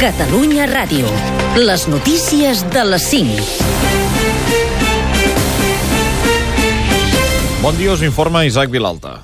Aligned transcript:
Catalunya 0.00 0.64
Ràdio. 0.64 1.04
Les 1.60 1.82
notícies 1.92 2.62
de 2.72 2.84
les 2.88 3.04
5. 3.04 3.42
Bon 7.60 7.76
dia, 7.76 7.92
us 7.92 8.00
informa 8.00 8.46
Isaac 8.48 8.72
Vilalta. 8.72 9.18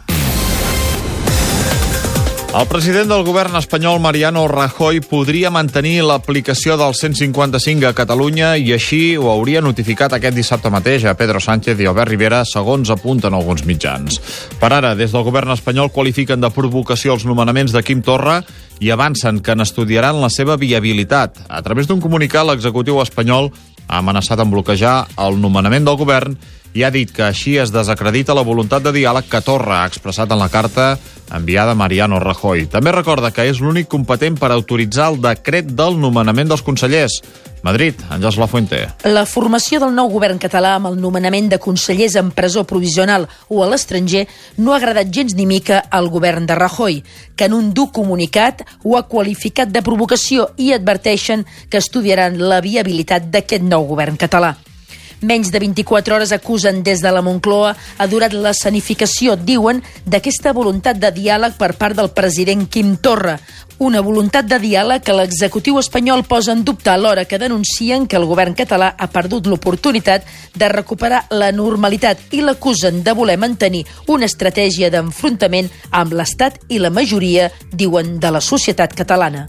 El 2.57 2.65
president 2.71 3.11
del 3.11 3.21
govern 3.21 3.53
espanyol, 3.59 3.99
Mariano 4.01 4.47
Rajoy, 4.49 5.03
podria 5.05 5.51
mantenir 5.53 5.99
l'aplicació 6.09 6.79
del 6.81 6.95
155 6.97 7.85
a 7.85 7.93
Catalunya 7.93 8.55
i 8.57 8.71
així 8.73 9.01
ho 9.21 9.27
hauria 9.29 9.61
notificat 9.61 10.15
aquest 10.17 10.39
dissabte 10.39 10.73
mateix 10.73 11.05
a 11.05 11.13
Pedro 11.21 11.37
Sánchez 11.37 11.77
i 11.85 11.91
Albert 11.91 12.15
Rivera, 12.15 12.41
segons 12.49 12.89
apunten 12.95 13.37
alguns 13.37 13.67
mitjans. 13.69 14.17
Per 14.57 14.73
ara, 14.73 14.95
des 14.97 15.13
del 15.13 15.27
govern 15.29 15.53
espanyol 15.53 15.93
qualifiquen 15.93 16.41
de 16.41 16.49
provocació 16.49 17.13
els 17.19 17.29
nomenaments 17.29 17.77
de 17.77 17.85
Quim 17.85 18.01
Torra 18.01 18.39
i 18.81 18.89
avancen 18.89 19.43
que 19.45 19.53
n'estudiaran 19.53 20.25
la 20.25 20.33
seva 20.33 20.57
viabilitat. 20.57 21.45
A 21.53 21.61
través 21.61 21.93
d'un 21.93 22.01
comunicat, 22.01 22.49
l'executiu 22.49 23.05
espanyol 23.05 23.53
ha 23.87 24.01
amenaçat 24.01 24.41
amb 24.41 24.57
bloquejar 24.57 25.03
el 25.29 25.37
nomenament 25.45 25.85
del 25.85 26.01
govern 26.01 26.41
i 26.77 26.85
ha 26.85 26.93
dit 26.93 27.09
que 27.09 27.25
així 27.25 27.57
es 27.57 27.73
desacredita 27.73 28.35
la 28.37 28.45
voluntat 28.45 28.85
de 28.85 28.93
diàleg 28.93 29.31
que 29.33 29.41
Torra 29.41 29.81
ha 29.81 29.89
expressat 29.89 30.33
en 30.33 30.43
la 30.43 30.51
carta 30.53 30.99
enviada 31.33 31.73
a 31.73 31.79
Mariano 31.79 32.21
Rajoy. 32.21 32.67
També 32.69 32.93
recorda 32.93 33.33
que 33.33 33.47
és 33.49 33.63
l'únic 33.65 33.89
competent 33.89 34.37
per 34.37 34.53
autoritzar 34.53 35.09
el 35.15 35.17
decret 35.25 35.73
del 35.73 35.97
nomenament 35.99 36.53
dels 36.53 36.63
consellers. 36.67 37.23
Madrid, 37.65 37.99
Àngels 38.13 38.37
Lafuente. 38.39 38.83
La 39.09 39.25
formació 39.27 39.81
del 39.83 39.95
nou 39.97 40.11
govern 40.13 40.39
català 40.39 40.75
amb 40.77 40.91
el 40.93 41.01
nomenament 41.01 41.49
de 41.51 41.59
consellers 41.59 42.15
en 42.21 42.29
presó 42.37 42.67
provisional 42.69 43.25
o 43.49 43.65
a 43.65 43.71
l'estranger 43.73 44.27
no 44.61 44.75
ha 44.75 44.77
agradat 44.77 45.11
gens 45.11 45.35
ni 45.35 45.49
mica 45.49 45.81
al 45.91 46.11
govern 46.13 46.47
de 46.47 46.55
Rajoy, 46.55 47.01
que 47.35 47.49
en 47.49 47.57
un 47.57 47.73
dur 47.75 47.89
comunicat 47.91 48.63
ho 48.85 48.99
ha 49.01 49.07
qualificat 49.09 49.73
de 49.73 49.83
provocació 49.83 50.51
i 50.61 50.71
adverteixen 50.77 51.49
que 51.71 51.81
estudiaran 51.81 52.39
la 52.39 52.61
viabilitat 52.61 53.33
d'aquest 53.33 53.65
nou 53.65 53.89
govern 53.89 54.21
català. 54.21 54.55
Menys 55.27 55.51
de 55.51 55.59
24 55.59 56.15
hores 56.15 56.31
acusen 56.31 56.85
des 56.87 57.01
de 57.03 57.11
la 57.11 57.21
Moncloa 57.21 57.73
ha 57.99 58.07
durat 58.07 58.31
l'escenificació, 58.31 59.35
diuen, 59.35 59.81
d'aquesta 60.07 60.53
voluntat 60.55 61.01
de 61.03 61.11
diàleg 61.11 61.57
per 61.59 61.73
part 61.81 61.99
del 61.99 62.13
president 62.15 62.63
Quim 62.71 62.93
Torra. 63.03 63.35
Una 63.83 64.05
voluntat 64.07 64.47
de 64.47 64.61
diàleg 64.63 65.03
que 65.03 65.17
l'executiu 65.19 65.81
espanyol 65.83 66.23
posa 66.31 66.55
en 66.55 66.63
dubte 66.63 66.95
alhora 66.95 67.27
que 67.27 67.43
denuncien 67.43 68.07
que 68.07 68.21
el 68.21 68.29
govern 68.31 68.55
català 68.55 68.93
ha 68.95 69.11
perdut 69.11 69.51
l'oportunitat 69.51 70.23
de 70.55 70.71
recuperar 70.71 71.25
la 71.35 71.51
normalitat 71.51 72.23
i 72.31 72.47
l'acusen 72.47 73.03
de 73.03 73.19
voler 73.19 73.37
mantenir 73.37 73.83
una 74.07 74.31
estratègia 74.31 74.95
d'enfrontament 74.95 75.75
amb 75.91 76.15
l'Estat 76.15 76.63
i 76.71 76.79
la 76.79 76.95
majoria, 76.95 77.51
diuen, 77.75 78.21
de 78.23 78.31
la 78.31 78.41
societat 78.41 78.95
catalana. 78.95 79.49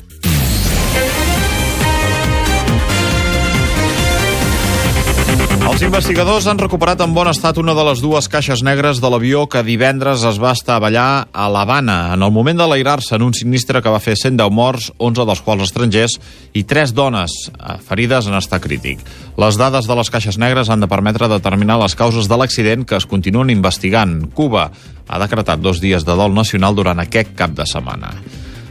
Els 5.68 5.82
investigadors 5.84 6.46
han 6.48 6.62
recuperat 6.62 7.02
en 7.04 7.12
bon 7.12 7.28
estat 7.28 7.58
una 7.60 7.74
de 7.76 7.84
les 7.90 8.00
dues 8.00 8.30
caixes 8.32 8.62
negres 8.64 9.02
de 9.04 9.10
l'avió 9.12 9.42
que 9.52 9.66
divendres 9.68 10.24
es 10.30 10.40
va 10.40 10.54
estavellar 10.56 11.28
a 11.28 11.48
l'Havana 11.52 12.14
en 12.16 12.24
el 12.24 12.32
moment 12.32 12.62
de 12.62 12.68
l'airar-se 12.72 13.18
en 13.18 13.26
un 13.26 13.36
sinistre 13.36 13.82
que 13.84 13.92
va 13.92 14.00
fer 14.00 14.16
110 14.16 14.48
morts, 14.48 14.88
11 14.96 15.28
dels 15.28 15.44
quals 15.44 15.68
estrangers, 15.68 16.16
i 16.56 16.64
3 16.64 16.96
dones 16.96 17.36
ferides 17.84 18.32
en 18.32 18.40
estat 18.40 18.64
crític. 18.64 19.04
Les 19.36 19.60
dades 19.60 19.92
de 19.92 20.00
les 20.00 20.14
caixes 20.16 20.40
negres 20.40 20.72
han 20.72 20.80
de 20.80 20.88
permetre 20.88 21.28
determinar 21.28 21.82
les 21.84 22.00
causes 22.00 22.32
de 22.32 22.40
l'accident 22.40 22.88
que 22.88 22.96
es 22.96 23.06
continuen 23.06 23.52
investigant. 23.52 24.22
Cuba 24.32 24.70
ha 24.72 25.24
decretat 25.28 25.60
dos 25.60 25.84
dies 25.84 26.08
de 26.08 26.16
dol 26.16 26.32
nacional 26.32 26.80
durant 26.80 27.04
aquest 27.04 27.36
cap 27.36 27.52
de 27.52 27.68
setmana. 27.68 28.16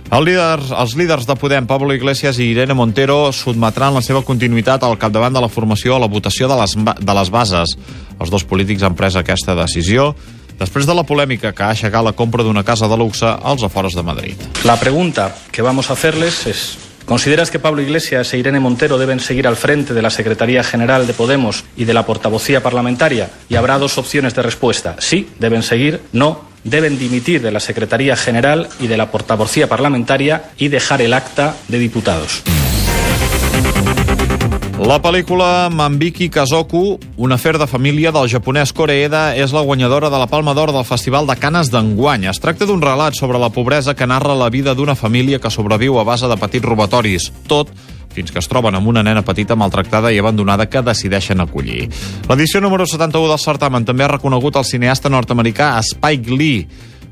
El 0.06 0.22
líder, 0.22 0.60
els 0.70 0.94
líders 0.94 1.26
de 1.26 1.34
Podem, 1.34 1.66
Pablo 1.66 1.94
Iglesias 1.94 2.38
i 2.38 2.46
Irene 2.52 2.76
Montero, 2.78 3.32
sotmetran 3.34 3.96
la 3.96 4.02
seva 4.06 4.22
continuïtat 4.22 4.84
al 4.86 4.94
capdavant 5.02 5.34
de 5.34 5.42
la 5.42 5.50
formació 5.50 5.96
a 5.96 6.00
la 6.02 6.06
votació 6.06 6.46
de 6.46 6.58
les, 6.60 6.76
de 6.78 7.16
les 7.18 7.30
bases. 7.34 7.74
Els 8.20 8.30
dos 8.30 8.46
polítics 8.46 8.86
han 8.86 8.94
pres 8.94 9.18
aquesta 9.18 9.58
decisió 9.58 10.12
després 10.56 10.86
de 10.88 10.94
la 10.96 11.04
polèmica 11.04 11.52
que 11.52 11.66
ha 11.66 11.74
aixecat 11.74 12.04
la 12.06 12.14
compra 12.16 12.46
d'una 12.46 12.64
casa 12.64 12.88
de 12.88 12.96
luxe 12.96 13.26
als 13.26 13.66
afores 13.66 13.98
de 13.98 14.02
Madrid. 14.06 14.46
La 14.64 14.78
pregunta 14.80 15.34
que 15.50 15.60
vamos 15.60 15.90
a 15.90 15.94
hacerles 15.94 16.46
es 16.46 16.78
¿Consideras 17.06 17.52
que 17.52 17.60
Pablo 17.60 17.82
Iglesias 17.82 18.34
e 18.34 18.38
Irene 18.38 18.58
Montero 18.58 18.98
deben 18.98 19.20
seguir 19.20 19.46
al 19.46 19.54
frente 19.54 19.94
de 19.94 20.02
la 20.02 20.10
Secretaría 20.10 20.64
General 20.64 21.06
de 21.06 21.14
Podemos 21.14 21.62
y 21.76 21.84
de 21.84 21.94
la 21.94 22.04
portavocía 22.04 22.64
parlamentaria? 22.64 23.30
Y 23.48 23.54
habrá 23.54 23.78
dos 23.78 23.96
opciones 23.96 24.34
de 24.34 24.42
respuesta. 24.42 24.96
Sí, 24.98 25.28
deben 25.38 25.62
seguir. 25.62 26.00
No, 26.12 26.48
deben 26.66 26.98
dimitir 26.98 27.40
de 27.40 27.50
la 27.50 27.60
Secretaría 27.60 28.16
General 28.16 28.68
y 28.78 28.88
de 28.88 28.96
la 28.96 29.10
portavocía 29.10 29.68
parlamentaria 29.68 30.50
y 30.58 30.68
dejar 30.68 31.00
el 31.00 31.14
acta 31.14 31.56
de 31.68 31.78
diputados. 31.78 32.42
La 34.76 35.00
pel·lícula 35.00 35.70
Mambiki 35.72 36.28
Kazoku, 36.28 36.98
un 37.16 37.32
afer 37.32 37.56
de 37.56 37.66
família 37.66 38.10
del 38.12 38.28
japonès 38.28 38.74
Koreeda, 38.76 39.30
és 39.32 39.54
la 39.56 39.62
guanyadora 39.64 40.10
de 40.12 40.18
la 40.20 40.26
Palma 40.28 40.52
d'Or 40.52 40.74
del 40.76 40.84
Festival 40.84 41.24
de 41.26 41.38
Canes 41.40 41.70
d'enguany. 41.72 42.26
Es 42.28 42.42
tracta 42.44 42.68
d'un 42.68 42.84
relat 42.84 43.16
sobre 43.16 43.40
la 43.40 43.48
pobresa 43.48 43.96
que 43.96 44.06
narra 44.06 44.36
la 44.36 44.50
vida 44.52 44.74
d'una 44.76 44.94
família 44.94 45.40
que 45.40 45.50
sobreviu 45.50 45.96
a 45.96 46.04
base 46.04 46.28
de 46.28 46.36
petits 46.36 46.66
robatoris. 46.66 47.30
Tot 47.48 47.72
fins 48.16 48.32
que 48.32 48.40
es 48.40 48.48
troben 48.48 48.74
amb 48.74 48.88
una 48.88 49.04
nena 49.04 49.24
petita 49.26 49.58
maltractada 49.58 50.12
i 50.12 50.20
abandonada 50.22 50.68
que 50.72 50.84
decideixen 50.84 51.44
acollir. 51.44 51.86
L'edició 52.30 52.64
número 52.64 52.88
71 52.88 53.32
del 53.32 53.42
certamen 53.42 53.84
també 53.84 54.06
ha 54.06 54.12
reconegut 54.16 54.56
el 54.56 54.68
cineasta 54.68 55.12
nord-americà 55.12 55.74
Spike 55.84 56.32
Lee, 56.32 56.66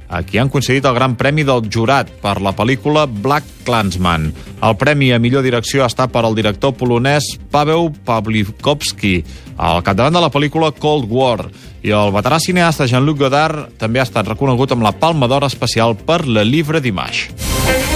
a 0.09 0.23
qui 0.23 0.39
han 0.39 0.51
concedit 0.53 0.85
el 0.85 0.95
Gran 0.95 1.17
Premi 1.19 1.45
del 1.47 1.65
Jurat 1.73 2.11
per 2.23 2.37
la 2.45 2.53
pel·lícula 2.57 3.07
Black 3.09 3.65
Klansman. 3.65 4.31
El 4.65 4.77
premi 4.81 5.11
a 5.13 5.19
millor 5.19 5.45
direcció 5.45 5.85
estat 5.87 6.13
per 6.13 6.25
al 6.25 6.37
director 6.37 6.75
polonès 6.79 7.35
Paweł 7.51 7.91
Pawlikowski, 8.07 9.17
al 9.57 9.83
capdavant 9.87 10.15
de 10.15 10.25
la 10.25 10.33
pel·lícula 10.33 10.73
Cold 10.77 11.11
War. 11.11 11.49
I 11.85 11.93
el 11.93 12.15
veterà 12.15 12.39
cineasta 12.41 12.89
Jean-Luc 12.89 13.21
Godard 13.27 13.75
també 13.81 14.01
ha 14.01 14.09
estat 14.09 14.29
reconegut 14.31 14.73
amb 14.73 14.87
la 14.87 14.95
Palma 14.97 15.29
d'Or 15.29 15.49
especial 15.51 15.99
per 15.99 16.25
Le 16.29 16.47
Livre 16.49 16.81
d'Image. 16.81 17.94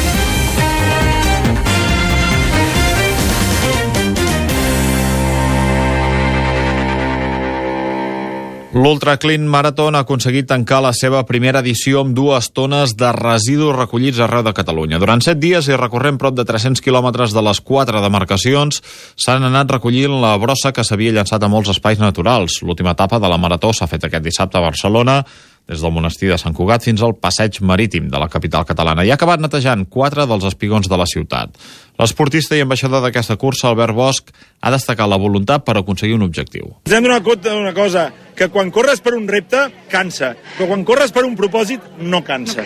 L'Ultra 8.79 9.17
Clean 9.19 9.43
Marathon 9.43 9.97
ha 9.99 10.05
aconseguit 10.05 10.47
tancar 10.47 10.77
la 10.85 10.93
seva 10.95 11.25
primera 11.27 11.59
edició 11.65 12.05
amb 12.05 12.13
dues 12.15 12.47
tones 12.55 12.93
de 12.95 13.09
residus 13.17 13.75
recollits 13.75 14.21
arreu 14.23 14.45
de 14.47 14.53
Catalunya. 14.55 15.01
Durant 15.03 15.25
set 15.25 15.41
dies 15.43 15.67
i 15.67 15.75
recorrent 15.75 16.21
prop 16.23 16.37
de 16.39 16.45
300 16.47 16.85
quilòmetres 16.85 17.35
de 17.35 17.43
les 17.43 17.59
quatre 17.59 17.99
demarcacions, 18.05 18.79
s'han 19.19 19.49
anat 19.51 19.75
recollint 19.75 20.15
la 20.23 20.37
brossa 20.39 20.71
que 20.71 20.87
s'havia 20.87 21.17
llançat 21.17 21.43
a 21.43 21.51
molts 21.51 21.73
espais 21.75 21.99
naturals. 21.99 22.61
L'última 22.63 22.95
etapa 22.95 23.19
de 23.19 23.33
la 23.33 23.41
marató 23.43 23.73
s'ha 23.75 23.91
fet 23.91 24.07
aquest 24.07 24.23
dissabte 24.31 24.61
a 24.61 24.67
Barcelona, 24.69 25.25
des 25.69 25.83
del 25.85 25.93
monestir 25.93 26.31
de 26.33 26.39
Sant 26.41 26.57
Cugat 26.57 26.87
fins 26.87 27.03
al 27.05 27.15
passeig 27.21 27.61
marítim 27.61 28.09
de 28.09 28.19
la 28.19 28.31
capital 28.33 28.65
catalana 28.69 29.05
i 29.05 29.13
ha 29.13 29.19
acabat 29.21 29.43
netejant 29.45 29.85
quatre 29.93 30.25
dels 30.27 30.47
espigons 30.49 30.89
de 30.89 30.97
la 30.97 31.07
ciutat. 31.07 31.53
L'esportista 32.01 32.57
i 32.57 32.65
ambaixador 32.65 33.03
d'aquesta 33.05 33.37
cursa, 33.37 33.69
Albert 33.69 33.95
Bosch, 33.95 34.33
ha 34.63 34.73
destacat 34.73 35.11
la 35.11 35.19
voluntat 35.21 35.67
per 35.67 35.77
aconseguir 35.77 36.17
un 36.17 36.25
objectiu. 36.25 36.77
Ens 36.87 36.95
hem 36.97 37.05
donat 37.05 37.27
compte 37.27 37.51
d'una 37.51 37.75
cosa, 37.77 38.09
que 38.39 38.49
quan 38.55 38.71
corres 38.73 39.03
per 39.05 39.17
un 39.19 39.27
repte, 39.29 39.67
cansa, 39.93 40.37
però 40.57 40.71
quan 40.73 40.87
corres 40.89 41.13
per 41.13 41.27
un 41.27 41.37
propòsit, 41.37 41.99
no 42.01 42.23
cansa. 42.25 42.65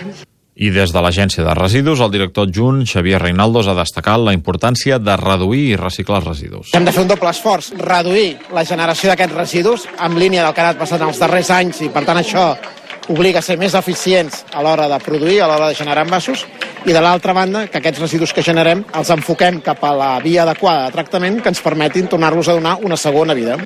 I 0.52 0.68
des 0.68 0.92
de 0.92 1.00
l'Agència 1.00 1.42
de 1.46 1.54
Residus, 1.56 2.02
el 2.04 2.10
director 2.12 2.44
adjunt, 2.44 2.82
Xavier 2.84 3.22
Reinaldos, 3.22 3.70
ha 3.72 3.74
destacat 3.78 4.20
la 4.20 4.34
importància 4.36 4.98
de 5.00 5.16
reduir 5.16 5.62
i 5.70 5.78
reciclar 5.80 6.20
els 6.20 6.28
residus. 6.28 6.74
Hem 6.76 6.84
de 6.84 6.92
fer 6.92 7.06
un 7.06 7.08
doble 7.08 7.32
esforç, 7.32 7.70
reduir 7.80 8.36
la 8.52 8.66
generació 8.68 9.08
d'aquests 9.10 9.38
residus 9.38 9.88
en 9.96 10.20
línia 10.20 10.44
del 10.44 10.52
que 10.52 10.60
ha 10.60 10.68
anat 10.68 10.82
passant 10.84 11.08
els 11.08 11.24
darrers 11.24 11.50
anys 11.56 11.80
i, 11.80 11.88
per 11.88 12.04
tant, 12.04 12.20
això 12.20 12.50
obliga 13.08 13.40
a 13.40 13.42
ser 13.42 13.56
més 13.58 13.74
eficients 13.74 14.44
a 14.52 14.62
l'hora 14.62 14.88
de 14.90 14.98
produir, 15.02 15.40
a 15.42 15.48
l'hora 15.50 15.70
de 15.72 15.78
generar 15.78 16.06
envasos, 16.06 16.46
i 16.84 16.92
de 16.92 17.00
l'altra 17.00 17.32
banda, 17.32 17.66
que 17.70 17.78
aquests 17.78 18.02
residus 18.02 18.34
que 18.34 18.44
generem 18.46 18.84
els 18.94 19.10
enfoquem 19.14 19.60
cap 19.64 19.82
a 19.84 19.94
la 19.96 20.12
via 20.22 20.42
adequada 20.46 20.86
de 20.86 20.96
tractament 20.98 21.42
que 21.42 21.52
ens 21.54 21.62
permetin 21.62 22.10
tornar-los 22.10 22.48
a 22.48 22.58
donar 22.58 22.78
una 22.82 22.96
segona 22.96 23.34
vida. 23.34 23.58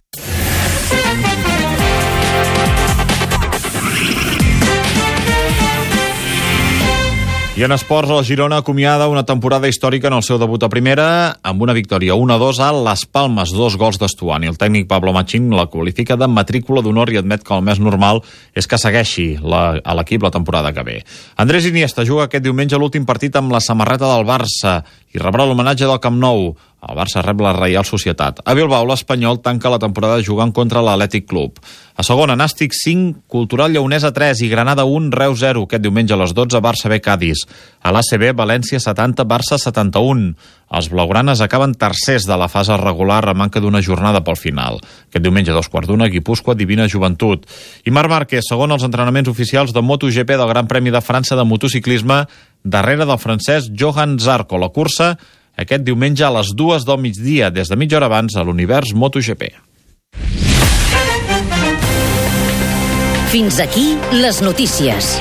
I 7.56 7.62
en 7.64 7.72
esports, 7.72 8.10
el 8.12 8.24
Girona 8.28 8.58
acomiada 8.60 9.06
una 9.08 9.22
temporada 9.24 9.64
històrica 9.64 10.10
en 10.10 10.14
el 10.18 10.22
seu 10.26 10.36
debut 10.36 10.60
a 10.66 10.68
primera 10.68 11.06
amb 11.40 11.62
una 11.64 11.72
victòria 11.72 12.12
1-2 12.12 12.58
a 12.60 12.66
Les 12.84 13.06
Palmes, 13.08 13.54
dos 13.56 13.78
gols 13.80 13.96
d'Estuani. 13.96 14.50
El 14.50 14.58
tècnic 14.60 14.84
Pablo 14.90 15.14
Machín 15.16 15.48
la 15.56 15.64
qualifica 15.72 16.18
de 16.20 16.28
matrícula 16.28 16.82
d'honor 16.84 17.14
i 17.14 17.16
admet 17.16 17.40
que 17.40 17.56
el 17.56 17.64
més 17.64 17.80
normal 17.80 18.20
és 18.52 18.68
que 18.68 18.76
segueixi 18.76 19.38
la, 19.40 19.80
a 19.80 19.96
l'equip 19.96 20.28
la 20.28 20.34
temporada 20.34 20.74
que 20.76 20.84
ve. 20.84 20.98
Andrés 21.40 21.64
Iniesta 21.72 22.04
juga 22.04 22.28
aquest 22.28 22.44
diumenge 22.44 22.76
l'últim 22.76 23.08
partit 23.08 23.40
amb 23.40 23.56
la 23.56 23.64
samarreta 23.64 24.12
del 24.12 24.28
Barça 24.28 24.82
i 25.16 25.24
rebrà 25.24 25.48
l'homenatge 25.48 25.88
del 25.88 26.02
Camp 26.04 26.20
Nou. 26.20 26.50
El 26.86 26.94
Barça 26.94 27.22
rep 27.24 27.40
la 27.40 27.54
Reial 27.56 27.86
Societat. 27.88 28.42
A 28.44 28.52
Bilbao, 28.54 28.84
l'Espanyol 28.86 29.40
tanca 29.42 29.70
la 29.72 29.78
temporada 29.80 30.20
jugant 30.22 30.52
contra 30.52 30.82
l'Atlètic 30.84 31.24
Club. 31.26 31.56
A 31.96 32.04
segona, 32.04 32.36
Nàstic 32.36 32.74
5, 32.76 33.22
Cultural 33.32 33.72
Lleonesa 33.72 34.10
3 34.12 34.42
i 34.44 34.50
Granada 34.52 34.84
1, 34.84 35.08
Reus 35.16 35.40
0. 35.40 35.64
Aquest 35.64 35.82
diumenge 35.82 36.12
a 36.12 36.18
les 36.20 36.34
12, 36.36 36.60
Barça 36.60 36.90
B 36.92 37.00
Cádiz. 37.00 37.46
A 37.80 37.94
l'ACB, 37.96 38.28
València 38.36 38.78
70, 38.78 39.24
Barça 39.24 39.56
71. 39.58 40.34
Els 40.76 40.90
blaugranes 40.92 41.40
acaben 41.40 41.72
tercers 41.78 42.26
de 42.28 42.36
la 42.36 42.50
fase 42.52 42.76
regular 42.76 43.22
a 43.24 43.34
manca 43.34 43.62
d'una 43.62 43.80
jornada 43.80 44.20
pel 44.26 44.36
final. 44.36 44.76
Aquest 45.08 45.24
diumenge 45.24 45.54
dos 45.56 45.70
quarts 45.72 45.88
d'una, 45.88 46.10
Guipúscoa 46.12 46.54
Divina 46.58 46.90
Joventut. 46.92 47.48
I 47.86 47.94
Marc 47.94 48.12
Márquez, 48.12 48.44
segon 48.44 48.76
els 48.76 48.84
entrenaments 48.84 49.32
oficials 49.32 49.72
de 49.72 49.80
MotoGP 49.80 50.36
del 50.36 50.52
Gran 50.52 50.68
Premi 50.68 50.92
de 50.92 51.00
França 51.00 51.38
de 51.38 51.48
motociclisme, 51.48 52.26
darrere 52.62 53.06
del 53.06 53.18
francès 53.22 53.70
Johan 53.72 54.18
Zarco. 54.20 54.58
La 54.58 54.68
cursa 54.74 55.14
aquest 55.56 55.84
diumenge 55.86 56.24
a 56.26 56.32
les 56.38 56.52
dues 56.54 56.84
del 56.86 57.00
migdia, 57.00 57.50
des 57.50 57.68
de 57.68 57.76
mitja 57.76 57.98
hora 57.98 58.10
abans, 58.10 58.36
a 58.36 58.44
l'Univers 58.44 58.94
MotoGP. 58.94 59.50
Fins 63.32 63.58
aquí 63.60 63.96
les 64.12 64.40
notícies. 64.40 65.16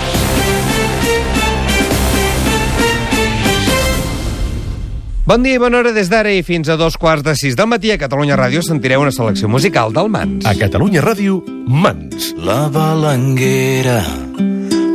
Bon 5.26 5.42
dia 5.42 5.58
i 5.58 5.60
bona 5.60 5.80
hora 5.80 5.90
des 5.90 6.06
d'ara 6.12 6.30
i 6.38 6.44
fins 6.46 6.70
a 6.70 6.76
dos 6.78 7.00
quarts 7.02 7.26
de 7.26 7.34
sis 7.34 7.56
del 7.58 7.66
matí 7.66 7.90
a 7.90 7.98
Catalunya 7.98 8.38
Ràdio 8.38 8.62
sentireu 8.62 9.02
una 9.02 9.12
selecció 9.16 9.50
musical 9.50 9.90
del 9.96 10.12
Mans. 10.14 10.46
A 10.46 10.54
Catalunya 10.54 11.02
Ràdio, 11.02 11.40
Mans. 11.66 12.36
La 12.46 12.68
balanguera 12.70 14.04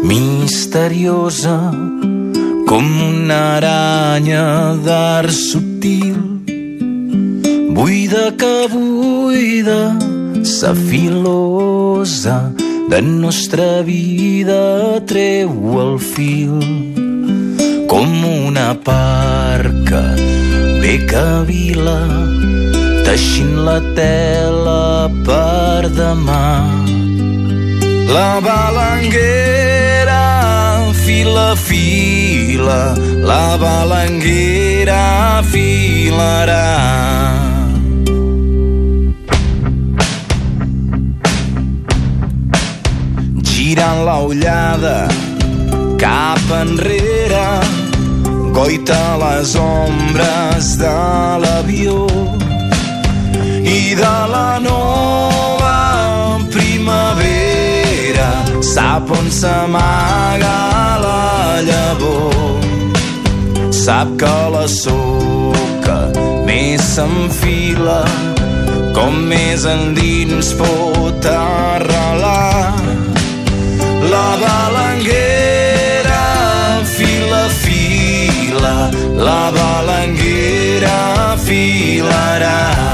misteriosa 0.06 1.58
com 2.70 2.86
una 3.02 3.36
aranya 3.56 4.42
d'art 4.86 5.34
subtil 5.34 6.18
buida 7.74 8.30
que 8.40 8.68
buida 8.70 9.80
sa 10.44 10.70
filosa 10.72 12.36
de 12.92 13.00
nostra 13.02 13.82
vida 13.82 15.00
treu 15.12 15.50
el 15.84 15.98
fil. 15.98 16.62
Com 17.90 18.10
una 18.46 18.68
parca 18.90 20.04
bé 20.82 20.94
que 21.10 21.26
vila 21.50 21.98
teixint 23.08 23.56
la 23.66 23.80
tela 23.98 25.10
per 25.26 25.90
demà. 25.98 26.46
La 28.14 28.30
balanguera 28.46 29.69
fila 31.20 31.54
fila 31.54 32.94
la 33.30 33.58
balanguera 33.62 35.42
filarà 35.52 36.68
girant 43.50 44.00
la 44.08 44.16
ullada 44.30 44.96
cap 46.04 46.56
enrere 46.62 47.44
goita 48.56 49.04
les 49.24 49.54
ombres 49.66 50.72
de 50.80 50.96
l'avió 51.44 52.00
i 53.76 53.80
de 54.02 54.16
la 54.34 54.48
nova 54.68 55.49
sap 58.62 59.10
on 59.10 59.30
s'amaga 59.30 60.56
la 61.04 61.62
llavor. 61.68 62.60
Sap 63.72 64.16
que 64.20 64.36
la 64.54 64.66
soca 64.68 65.98
més 66.46 66.82
s'enfila 66.94 68.02
com 68.96 69.16
més 69.32 69.64
endins 69.64 70.52
pot 70.60 71.30
arrelar. 71.32 72.74
La 74.12 74.28
balanguera 74.44 76.22
fila 76.96 77.44
fila 77.62 78.76
la 79.26 79.42
balanguera 79.56 81.36
filarà 81.46 82.89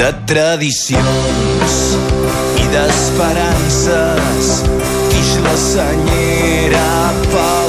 de 0.00 0.12
tradicions 0.26 1.74
i 2.62 2.68
d'esperances. 2.72 4.52
Ix 5.20 5.32
la 5.44 5.56
senyera 5.60 6.86
pel 7.28 7.59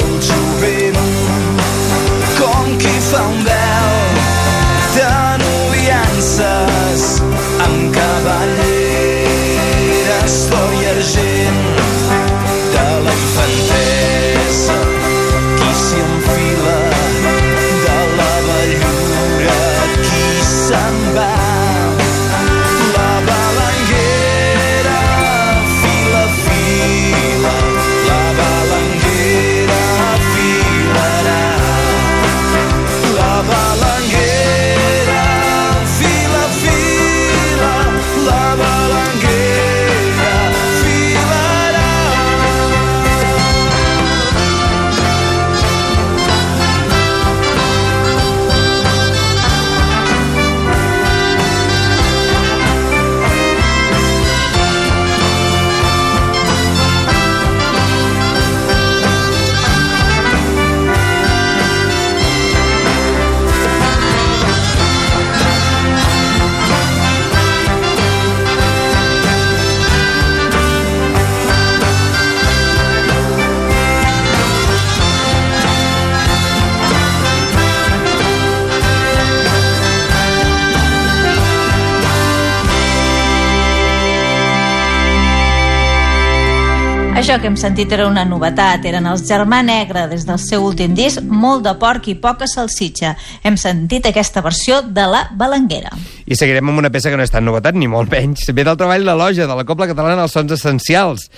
Això 87.32 87.40
que 87.40 87.48
hem 87.48 87.56
sentit 87.56 87.94
era 87.96 88.10
una 88.10 88.26
novetat, 88.28 88.84
eren 88.90 89.06
els 89.08 89.22
Germà 89.24 89.62
Negre 89.64 90.02
des 90.12 90.26
del 90.28 90.36
seu 90.44 90.66
últim 90.68 90.92
disc, 90.92 91.24
molt 91.24 91.64
de 91.64 91.72
porc 91.80 92.10
i 92.12 92.16
poca 92.20 92.44
salsitxa. 92.44 93.14
Hem 93.48 93.56
sentit 93.56 94.10
aquesta 94.10 94.44
versió 94.44 94.82
de 94.84 95.06
la 95.08 95.22
Balanguera. 95.40 95.96
I 96.28 96.36
seguirem 96.36 96.68
amb 96.68 96.84
una 96.84 96.92
peça 96.92 97.08
que 97.08 97.16
no 97.16 97.24
és 97.24 97.32
tan 97.32 97.48
novetat, 97.48 97.72
ni 97.80 97.88
molt 97.88 98.12
menys. 98.12 98.52
Ve 98.52 98.68
del 98.68 98.76
treball 98.76 99.08
La 99.08 99.16
Loja, 99.16 99.48
de 99.48 99.56
la 99.56 99.64
Copla 99.64 99.88
Catalana 99.88 100.28
als 100.28 100.36
Sons 100.36 100.52
Essencials. 100.58 101.30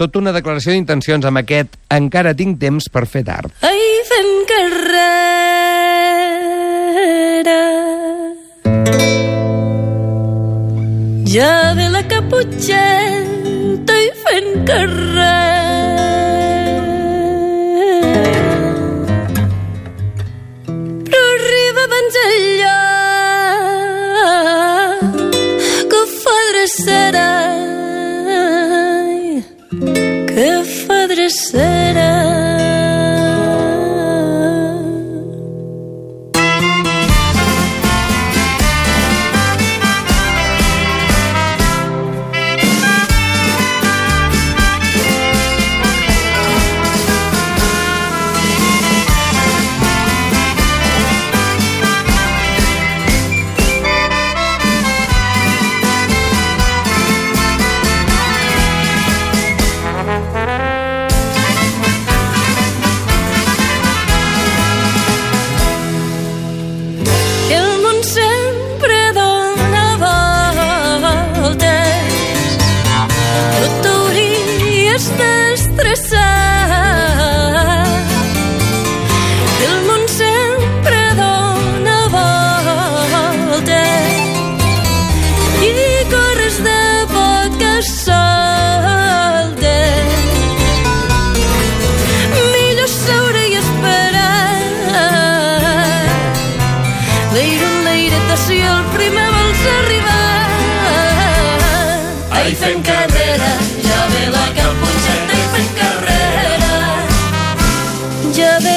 Tot 0.00 0.16
una 0.16 0.32
declaració 0.32 0.72
d'intencions 0.72 1.28
amb 1.28 1.44
aquest 1.44 1.76
Encara 1.92 2.32
tinc 2.32 2.56
temps 2.64 2.88
per 2.88 3.04
fer 3.04 3.26
tard. 3.28 3.52
Ai, 3.60 3.84
fent 4.08 4.34
carrera 4.48 5.10
Ja 11.28 11.74
ve 11.76 11.92
la 11.92 12.06
caputxeta 12.08 13.35
i 14.06 14.08
fent 14.22 14.52
carrer. 14.68 15.54
Però 21.08 21.22
arriba 21.36 21.80
abans 21.88 22.14
el 22.24 22.36
lloc 22.60 22.74
que 25.94 26.02
fa 26.20 26.36
drecera 26.50 27.30
que 30.34 30.50
fa 30.74 31.00
drecera 31.14 32.10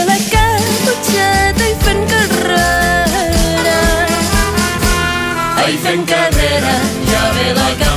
la 0.07 0.17
caputxeta 0.33 1.67
i 1.67 1.75
fent 1.83 2.03
carrera. 2.13 3.77
Ai, 5.65 5.77
fent 5.85 6.05
carrera, 6.13 6.73
ja 7.11 7.23
ve 7.35 7.47
la 7.53 7.69
caputxeta. 7.69 7.88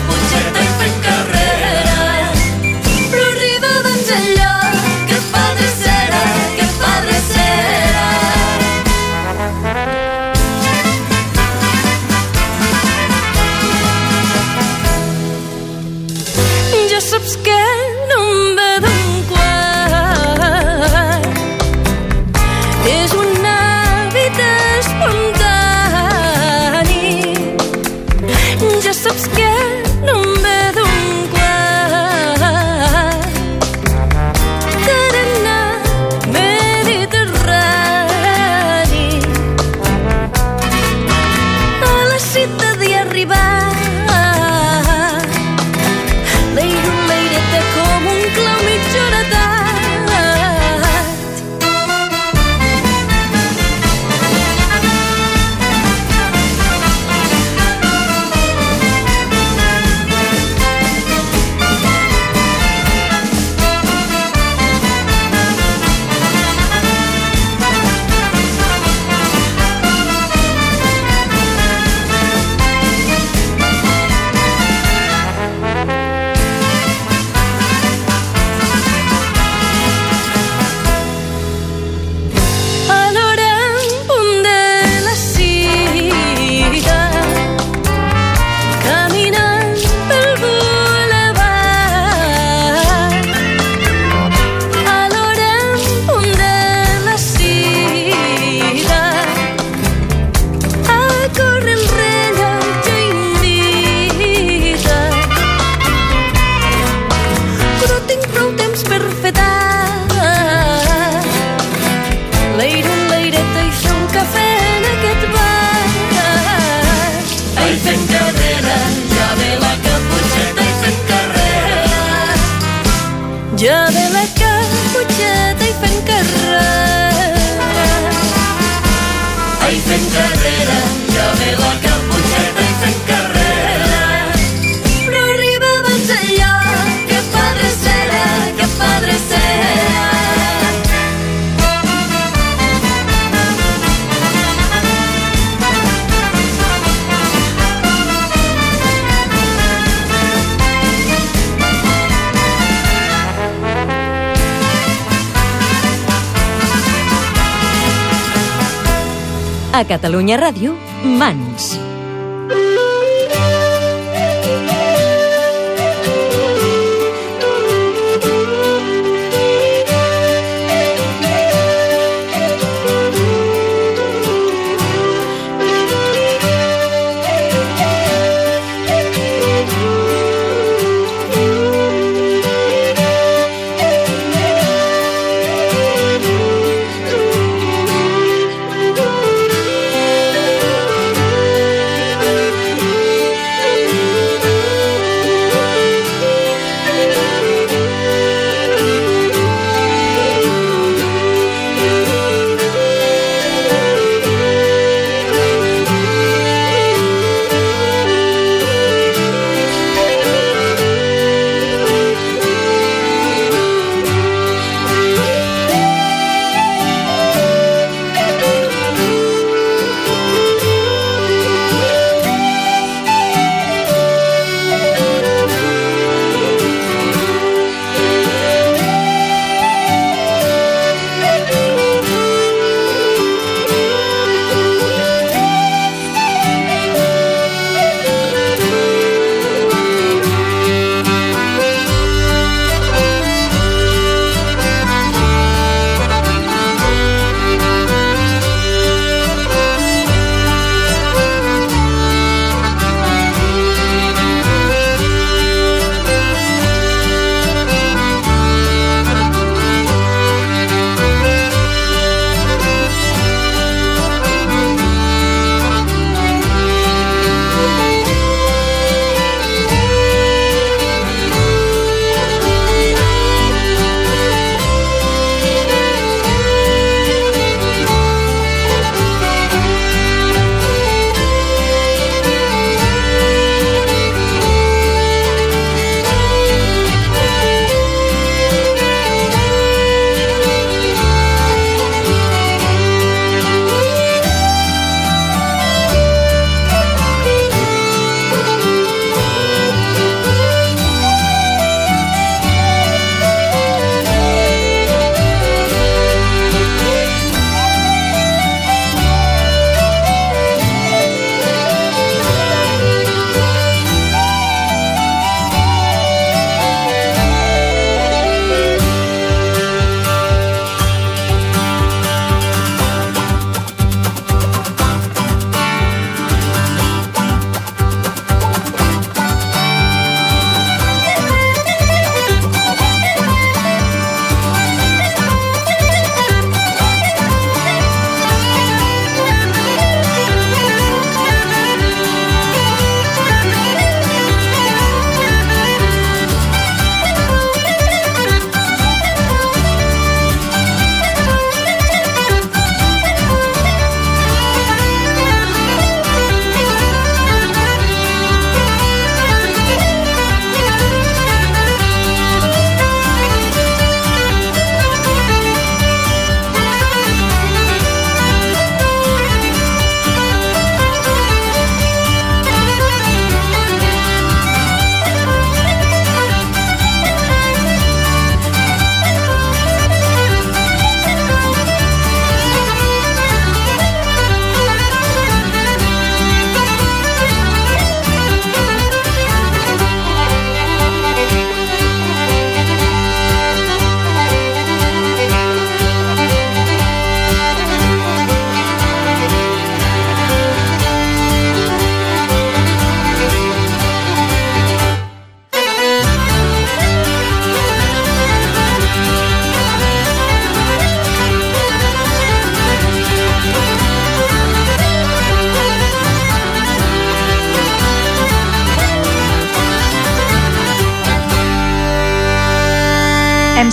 Catalunya 159.92 160.40
Ràdio, 160.40 160.72
MANS. 161.04 161.76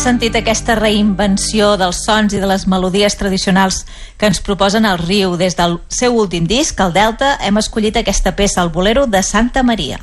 Sentit 0.10 0.34
aquesta 0.40 0.74
reinvenció 0.74 1.76
dels 1.78 2.00
sons 2.08 2.34
i 2.34 2.40
de 2.42 2.48
les 2.50 2.64
melodies 2.72 3.14
tradicionals 3.20 3.84
que 4.18 4.26
ens 4.26 4.40
proposen 4.42 4.88
el 4.90 4.98
riu. 5.04 5.36
Des 5.38 5.54
del 5.60 5.78
seu 5.94 6.18
últim 6.18 6.48
disc, 6.50 6.80
el 6.82 6.96
Delta, 6.96 7.36
hem 7.46 7.60
escollit 7.62 8.00
aquesta 8.00 8.34
peça, 8.34 8.64
el 8.64 8.74
bolero 8.74 9.06
de 9.06 9.22
Santa 9.22 9.62
Maria. 9.62 10.00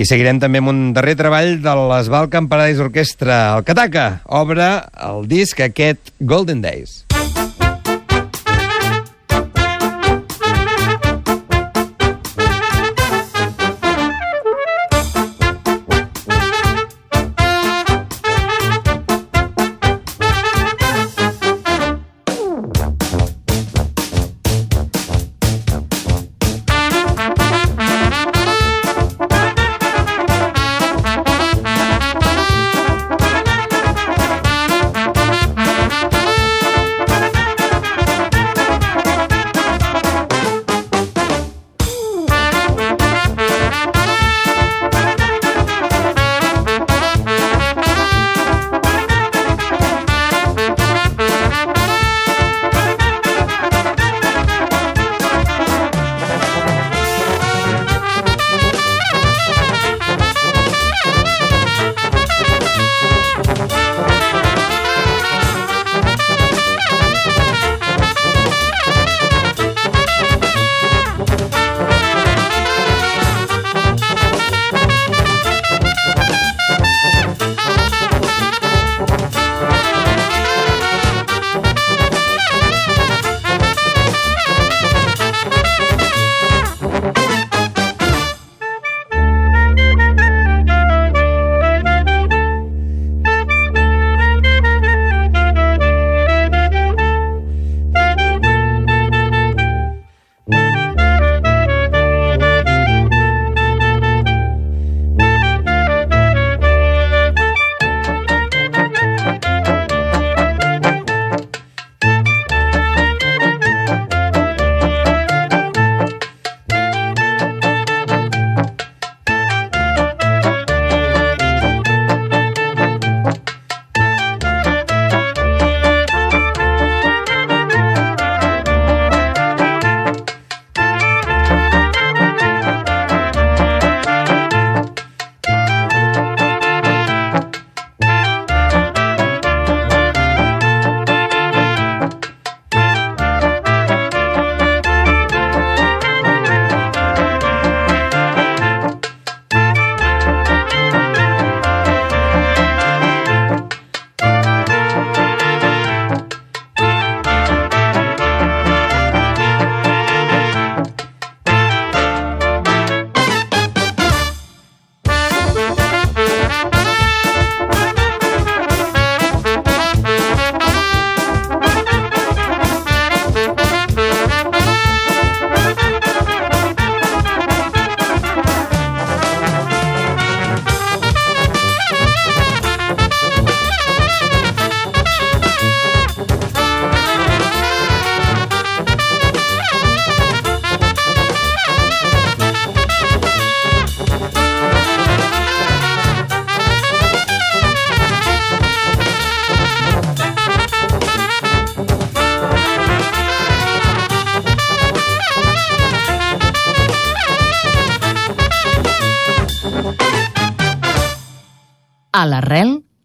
I 0.00 0.06
seguirem 0.08 0.40
també 0.40 0.62
amb 0.62 0.72
un 0.72 0.80
darrer 0.96 1.18
treball 1.18 1.58
de 1.60 1.76
les 1.92 2.08
Balkan 2.08 2.48
Paradise 2.48 2.80
Orquestra. 2.86 3.40
El 3.58 3.66
Kataka 3.68 4.22
obre 4.24 4.70
el 5.10 5.28
disc 5.28 5.60
aquest 5.60 6.14
Golden 6.20 6.64
Days. 6.64 7.04
A 7.12 7.39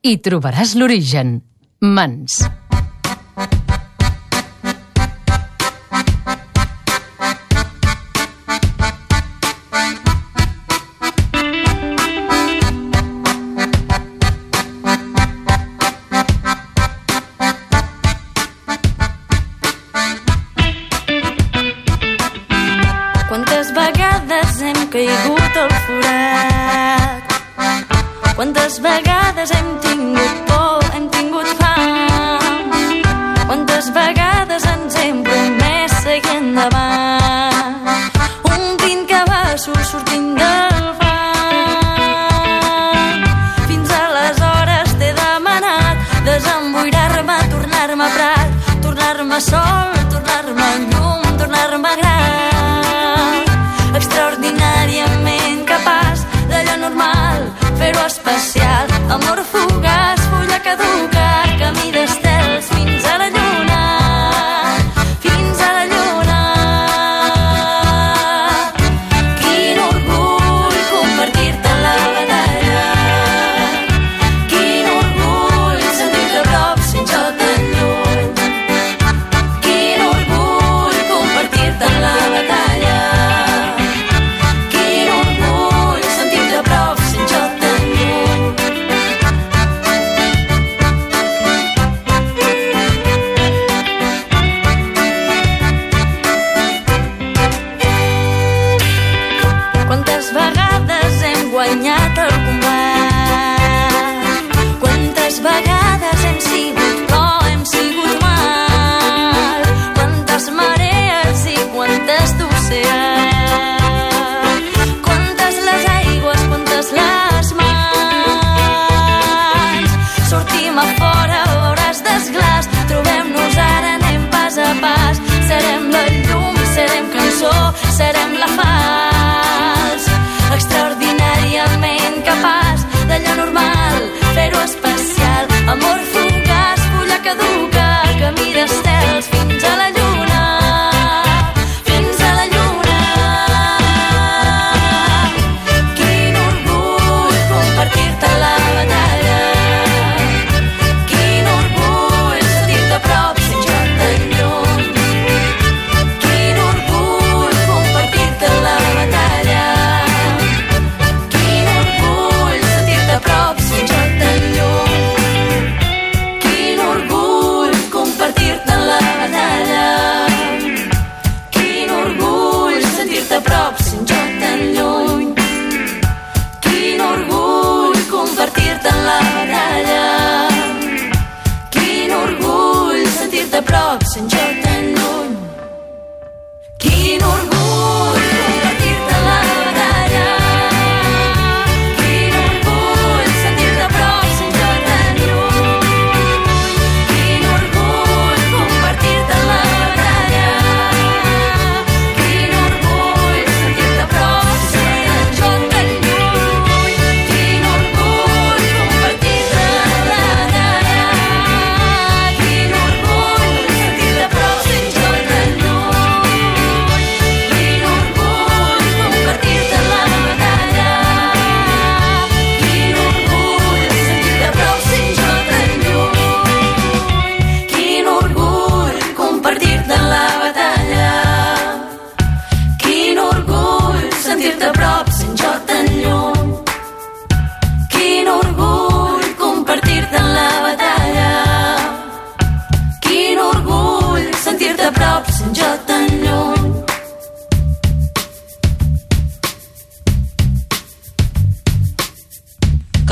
hi 0.06 0.20
trobaràs 0.22 0.76
l'origen. 0.78 1.40
Mans. 1.82 2.38
Quantes 23.26 23.74
vegades 23.74 24.62
hem 24.70 24.84
caigut 24.94 25.64
al 25.66 25.74
forat? 25.88 26.45
Quantes 28.36 28.80
vegades 28.84 29.52
hem 29.56 29.68
tingut 29.80 30.42
por, 30.50 30.85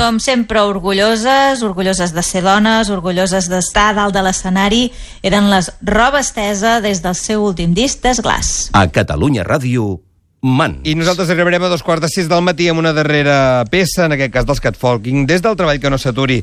com 0.04 0.18
sempre 0.20 0.60
orgulloses, 0.60 1.62
orgulloses 1.64 2.12
de 2.12 2.22
ser 2.22 2.42
dones, 2.44 2.90
orgulloses 2.92 3.48
d'estar 3.48 3.94
dalt 3.96 4.12
de 4.12 4.20
l'escenari. 4.20 4.82
Eren 5.24 5.48
les 5.48 5.70
roba 5.80 6.20
estesa 6.20 6.82
des 6.84 7.00
del 7.00 7.16
seu 7.16 7.40
últim 7.46 7.72
disc 7.72 8.02
d'Esglas. 8.04 8.68
A 8.76 8.84
Catalunya 8.92 9.46
Ràdio, 9.48 10.02
Man. 10.44 10.82
I 10.84 10.92
nosaltres 10.92 11.32
arribarem 11.32 11.64
a 11.64 11.72
dos 11.72 11.80
quarts 11.80 12.04
de 12.04 12.12
sis 12.12 12.28
del 12.28 12.44
matí 12.44 12.68
amb 12.68 12.84
una 12.84 12.92
darrera 12.92 13.64
peça, 13.72 14.04
en 14.04 14.18
aquest 14.18 14.34
cas 14.34 14.44
dels 14.44 14.60
Catfolking, 14.60 15.24
des 15.24 15.40
del 15.40 15.56
treball 15.56 15.80
que 15.80 15.88
no 15.88 15.96
s'aturi 15.96 16.42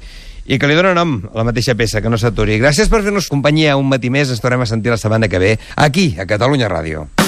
i 0.49 0.57
que 0.57 0.65
li 0.65 0.73
dóna 0.73 0.97
nom 0.97 1.19
a 1.29 1.37
la 1.37 1.45
mateixa 1.45 1.77
peça, 1.77 2.01
que 2.01 2.09
no 2.09 2.17
s'aturi. 2.17 2.57
Gràcies 2.57 2.89
per 2.89 3.05
fer-nos 3.05 3.29
companyia 3.29 3.77
un 3.77 3.93
matí 3.93 4.09
més. 4.09 4.33
Ens 4.33 4.41
tornem 4.41 4.65
a 4.65 4.71
sentir 4.73 4.89
la 4.89 4.97
setmana 4.97 5.29
que 5.29 5.37
ve 5.37 5.59
aquí, 5.75 6.15
a 6.17 6.25
Catalunya 6.25 6.65
Ràdio. 6.65 7.20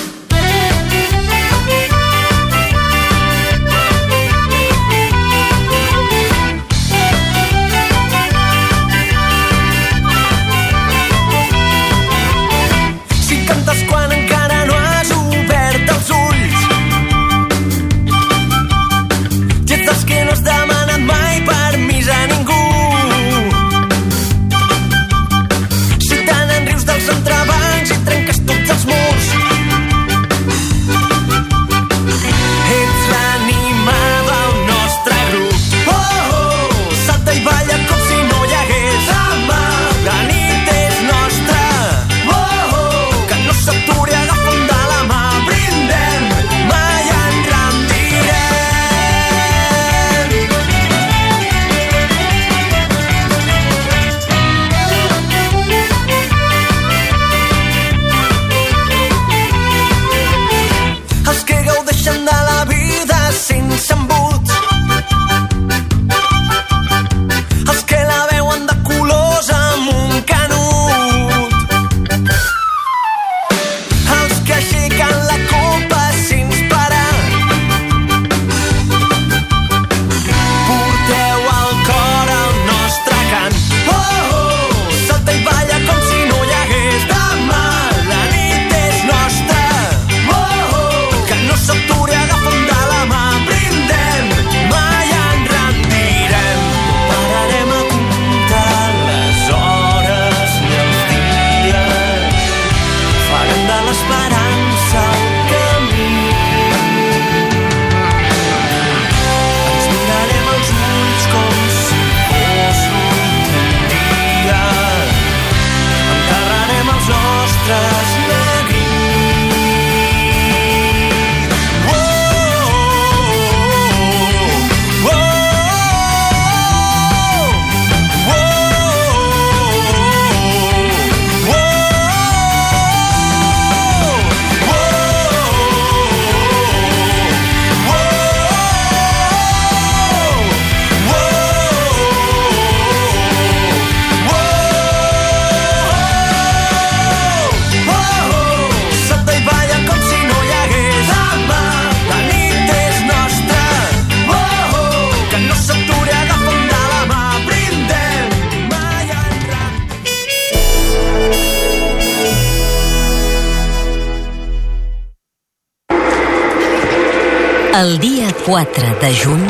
El 167.73 167.97
dia 167.97 168.27
4 168.45 168.99
de 169.01 169.15
juny... 169.15 169.47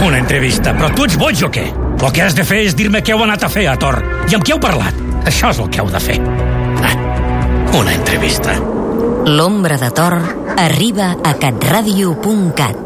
Una 0.00 0.16
entrevista, 0.16 0.72
però 0.72 0.88
tu 0.96 1.04
ets 1.04 1.18
boig 1.20 1.42
o 1.44 1.50
què? 1.52 1.64
El 2.00 2.14
que 2.16 2.22
has 2.24 2.36
de 2.38 2.46
fer 2.48 2.62
és 2.64 2.76
dir-me 2.78 3.02
què 3.04 3.12
heu 3.12 3.20
anat 3.26 3.44
a 3.44 3.50
fer 3.52 3.66
a 3.68 3.74
Tor 3.76 3.98
i 4.24 4.38
amb 4.38 4.46
qui 4.46 4.54
heu 4.54 4.60
parlat. 4.62 4.96
Això 5.28 5.52
és 5.52 5.60
el 5.60 5.68
que 5.68 5.82
heu 5.82 5.92
de 5.92 6.00
fer. 6.00 6.16
Ah, 6.88 6.94
una 7.76 7.92
entrevista. 7.92 8.56
L'ombra 9.28 9.76
de 9.82 9.92
Tor 9.92 10.16
arriba 10.56 11.12
a 11.20 11.36
catradio.cat 11.36 12.85